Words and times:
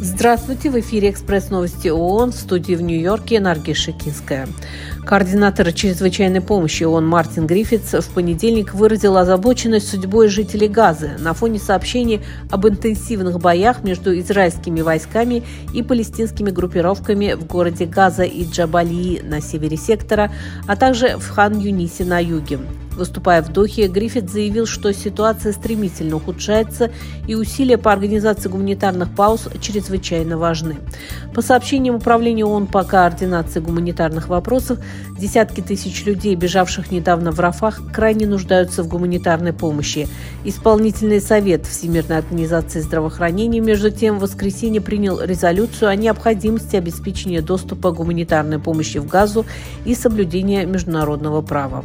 Здравствуйте, 0.00 0.70
в 0.70 0.78
эфире 0.80 1.10
«Экспресс 1.10 1.50
новости 1.50 1.88
ООН» 1.88 2.32
в 2.32 2.36
студии 2.36 2.74
в 2.74 2.82
Нью-Йорке 2.82 3.40
Наргиз 3.40 3.76
Шекинская. 3.76 4.48
Координатор 5.04 5.72
чрезвычайной 5.72 6.40
помощи 6.40 6.84
ООН 6.84 7.06
Мартин 7.06 7.46
Гриффитс 7.46 7.92
в 7.92 8.14
понедельник 8.14 8.74
выразил 8.74 9.16
озабоченность 9.16 9.88
судьбой 9.88 10.28
жителей 10.28 10.68
Газы 10.68 11.16
на 11.18 11.34
фоне 11.34 11.58
сообщений 11.58 12.22
об 12.50 12.66
интенсивных 12.66 13.38
боях 13.40 13.82
между 13.82 14.18
израильскими 14.18 14.80
войсками 14.80 15.42
и 15.74 15.82
палестинскими 15.82 16.50
группировками 16.50 17.34
в 17.34 17.44
городе 17.46 17.84
Газа 17.84 18.22
и 18.22 18.44
Джабалии 18.44 19.20
на 19.20 19.40
севере 19.40 19.76
сектора, 19.76 20.32
а 20.66 20.76
также 20.76 21.18
в 21.18 21.28
Хан-Юнисе 21.28 22.04
на 22.04 22.18
юге. 22.18 22.60
Выступая 22.96 23.42
в 23.42 23.52
Дохе, 23.52 23.88
Гриффит 23.88 24.30
заявил, 24.30 24.66
что 24.66 24.92
ситуация 24.92 25.52
стремительно 25.52 26.16
ухудшается 26.16 26.90
и 27.26 27.34
усилия 27.34 27.76
по 27.76 27.92
организации 27.92 28.48
гуманитарных 28.48 29.14
пауз 29.14 29.48
чрезвычайно 29.60 30.38
важны. 30.38 30.76
По 31.34 31.42
сообщениям 31.42 31.96
Управления 31.96 32.44
ООН 32.44 32.68
по 32.68 32.84
координации 32.84 33.58
гуманитарных 33.58 34.28
вопросов, 34.28 34.78
десятки 35.18 35.60
тысяч 35.60 36.04
людей, 36.06 36.36
бежавших 36.36 36.92
недавно 36.92 37.32
в 37.32 37.40
Рафах, 37.40 37.80
крайне 37.92 38.26
нуждаются 38.26 38.84
в 38.84 38.88
гуманитарной 38.88 39.52
помощи. 39.52 40.08
Исполнительный 40.44 41.20
совет 41.20 41.66
Всемирной 41.66 42.18
организации 42.18 42.80
здравоохранения, 42.80 43.60
между 43.60 43.90
тем, 43.90 44.18
в 44.18 44.22
воскресенье 44.22 44.80
принял 44.80 45.20
резолюцию 45.20 45.88
о 45.88 45.96
необходимости 45.96 46.76
обеспечения 46.76 47.42
доступа 47.42 47.90
гуманитарной 47.90 48.60
помощи 48.60 48.98
в 48.98 49.06
Газу 49.06 49.44
и 49.84 49.94
соблюдения 49.94 50.64
международного 50.64 51.42
права 51.42 51.84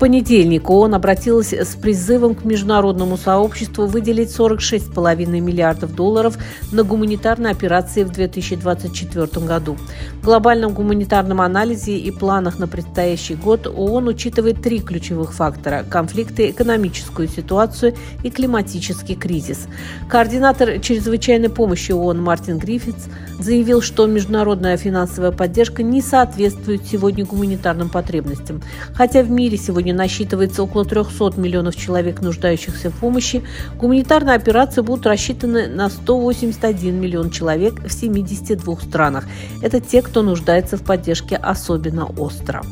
понедельник 0.00 0.70
ООН 0.70 0.94
обратилась 0.94 1.52
с 1.52 1.76
призывом 1.76 2.34
к 2.34 2.44
международному 2.44 3.18
сообществу 3.18 3.86
выделить 3.86 4.30
46,5 4.30 5.26
миллиардов 5.40 5.94
долларов 5.94 6.38
на 6.72 6.82
гуманитарные 6.84 7.52
операции 7.52 8.02
в 8.02 8.10
2024 8.10 9.46
году. 9.46 9.76
В 10.22 10.24
глобальном 10.24 10.72
гуманитарном 10.72 11.42
анализе 11.42 11.98
и 11.98 12.10
планах 12.10 12.58
на 12.58 12.66
предстоящий 12.66 13.34
год 13.34 13.66
ООН 13.66 14.08
учитывает 14.08 14.62
три 14.62 14.80
ключевых 14.80 15.34
фактора– 15.34 15.84
конфликты, 15.90 16.48
экономическую 16.48 17.28
ситуацию 17.28 17.94
и 18.24 18.30
климатический 18.30 19.16
кризис. 19.16 19.68
Координатор 20.08 20.80
чрезвычайной 20.80 21.50
помощи 21.50 21.92
ООН 21.92 22.22
Мартин 22.22 22.56
Гриффитс 22.56 23.04
заявил, 23.38 23.82
что 23.82 24.06
международная 24.06 24.78
финансовая 24.78 25.30
поддержка 25.30 25.82
не 25.82 26.00
соответствует 26.00 26.86
сегодня 26.86 27.26
гуманитарным 27.26 27.90
потребностям. 27.90 28.62
Хотя 28.94 29.22
в 29.22 29.30
мире 29.30 29.58
сегодня 29.58 29.89
сегодня 29.90 29.94
насчитывается 29.94 30.62
около 30.62 30.84
300 30.84 31.40
миллионов 31.40 31.76
человек, 31.76 32.20
нуждающихся 32.20 32.90
в 32.90 33.00
помощи, 33.00 33.42
гуманитарные 33.76 34.36
операции 34.36 34.82
будут 34.82 35.06
рассчитаны 35.06 35.66
на 35.68 35.88
181 35.88 36.94
миллион 37.00 37.30
человек 37.30 37.74
в 37.82 37.90
72 37.90 38.76
странах. 38.76 39.26
Это 39.62 39.80
те, 39.80 40.02
кто 40.02 40.22
нуждается 40.22 40.76
в 40.76 40.82
поддержке 40.82 41.36
особенно 41.36 42.06
остро. 42.06 42.62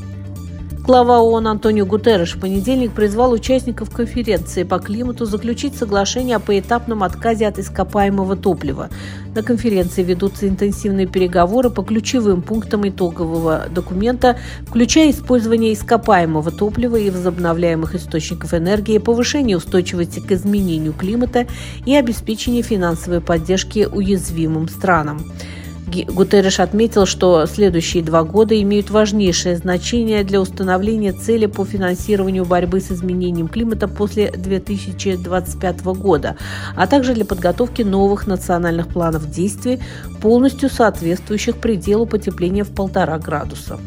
Глава 0.88 1.20
ООН 1.20 1.48
Антонио 1.48 1.84
Гутерреш 1.84 2.34
в 2.34 2.40
понедельник 2.40 2.92
призвал 2.92 3.32
участников 3.32 3.90
конференции 3.90 4.62
по 4.62 4.78
климату 4.78 5.26
заключить 5.26 5.76
соглашение 5.76 6.36
о 6.36 6.40
поэтапном 6.40 7.02
отказе 7.02 7.46
от 7.46 7.58
ископаемого 7.58 8.36
топлива. 8.36 8.88
На 9.34 9.42
конференции 9.42 10.02
ведутся 10.02 10.48
интенсивные 10.48 11.06
переговоры 11.06 11.68
по 11.68 11.82
ключевым 11.82 12.40
пунктам 12.40 12.88
итогового 12.88 13.66
документа, 13.70 14.38
включая 14.66 15.10
использование 15.10 15.74
ископаемого 15.74 16.50
топлива 16.50 16.96
и 16.96 17.10
возобновляемых 17.10 17.94
источников 17.94 18.54
энергии, 18.54 18.96
повышение 18.96 19.58
устойчивости 19.58 20.20
к 20.20 20.32
изменению 20.32 20.94
климата 20.94 21.46
и 21.84 21.94
обеспечение 21.94 22.62
финансовой 22.62 23.20
поддержки 23.20 23.86
уязвимым 23.92 24.70
странам. 24.70 25.20
Гутерреш 25.88 26.60
отметил, 26.60 27.06
что 27.06 27.46
следующие 27.46 28.02
два 28.02 28.22
года 28.22 28.60
имеют 28.60 28.90
важнейшее 28.90 29.56
значение 29.56 30.22
для 30.22 30.40
установления 30.40 31.12
цели 31.12 31.46
по 31.46 31.64
финансированию 31.64 32.44
борьбы 32.44 32.80
с 32.80 32.90
изменением 32.90 33.48
климата 33.48 33.88
после 33.88 34.30
2025 34.30 35.84
года, 35.84 36.36
а 36.76 36.86
также 36.86 37.14
для 37.14 37.24
подготовки 37.24 37.82
новых 37.82 38.26
национальных 38.26 38.88
планов 38.88 39.30
действий, 39.30 39.80
полностью 40.20 40.68
соответствующих 40.68 41.56
пределу 41.56 42.06
потепления 42.06 42.64
в 42.64 42.70
полтора 42.70 43.18
градуса. 43.18 43.78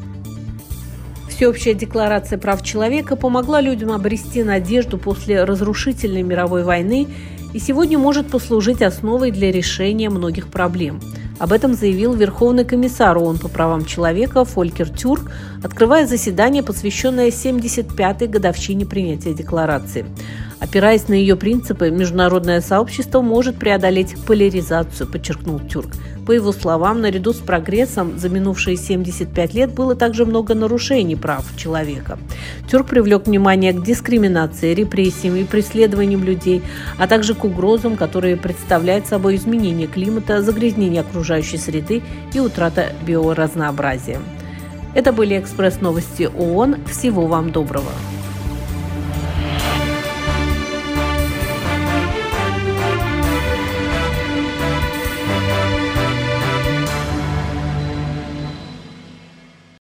Всеобщая 1.29 1.73
декларация 1.73 2.37
прав 2.37 2.63
человека 2.63 3.15
помогла 3.15 3.61
людям 3.61 3.91
обрести 3.91 4.43
надежду 4.43 4.97
после 4.97 5.43
разрушительной 5.43 6.21
мировой 6.21 6.63
войны 6.63 7.07
и 7.53 7.59
сегодня 7.59 7.97
может 7.97 8.29
послужить 8.29 8.81
основой 8.81 9.31
для 9.31 9.51
решения 9.51 10.09
многих 10.09 10.47
проблем– 10.47 10.99
об 11.41 11.53
этом 11.53 11.73
заявил 11.73 12.13
Верховный 12.13 12.65
комиссар 12.65 13.17
ООН 13.17 13.39
по 13.39 13.47
правам 13.47 13.83
человека 13.83 14.45
Фолькер 14.45 14.89
Тюрк, 14.89 15.31
открывая 15.63 16.05
заседание, 16.05 16.61
посвященное 16.61 17.29
75-й 17.29 18.27
годовщине 18.27 18.85
принятия 18.85 19.33
декларации. 19.33 20.05
Опираясь 20.61 21.07
на 21.07 21.15
ее 21.15 21.35
принципы, 21.35 21.89
международное 21.89 22.61
сообщество 22.61 23.21
может 23.21 23.57
преодолеть 23.57 24.15
поляризацию, 24.27 25.07
подчеркнул 25.07 25.59
Тюрк. 25.59 25.95
По 26.27 26.33
его 26.33 26.51
словам, 26.51 27.01
наряду 27.01 27.33
с 27.33 27.37
прогрессом 27.37 28.19
за 28.19 28.29
минувшие 28.29 28.77
75 28.77 29.55
лет 29.55 29.73
было 29.73 29.95
также 29.95 30.23
много 30.23 30.53
нарушений 30.53 31.15
прав 31.15 31.45
человека. 31.57 32.19
Тюрк 32.69 32.87
привлек 32.87 33.25
внимание 33.25 33.73
к 33.73 33.83
дискриминации, 33.83 34.75
репрессиям 34.75 35.35
и 35.35 35.45
преследованиям 35.45 36.23
людей, 36.23 36.61
а 36.99 37.07
также 37.07 37.33
к 37.33 37.43
угрозам, 37.43 37.97
которые 37.97 38.37
представляют 38.37 39.07
собой 39.07 39.37
изменение 39.37 39.87
климата, 39.87 40.43
загрязнение 40.43 41.01
окружающей 41.01 41.57
среды 41.57 42.03
и 42.35 42.39
утрата 42.39 42.93
биоразнообразия. 43.05 44.19
Это 44.93 45.11
были 45.11 45.39
экспресс-новости 45.39 46.29
ООН. 46.37 46.85
Всего 46.85 47.25
вам 47.25 47.51
доброго! 47.51 47.91